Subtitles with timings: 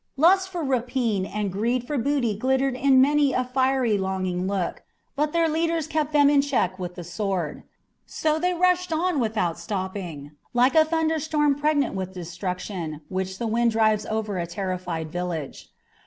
[0.17, 4.81] Lust of rapine and greed for booty glittered in many a fiery, longing look,
[5.15, 7.61] but their leaders kept them in check with the sword.
[8.07, 13.73] So they rushed on without stopping, like a thunderstorm pregnant with destruction which the wind
[13.73, 15.69] drives over a terrified village.